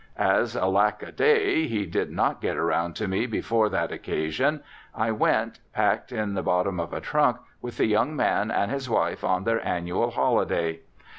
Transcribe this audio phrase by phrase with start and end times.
[0.17, 1.67] As, alack a day!
[1.67, 4.63] he did not get around to me before that occasion,
[4.95, 8.89] I went, packed in the bottom of a trunk, with the young man and his
[8.89, 10.79] wife on their annual holiday.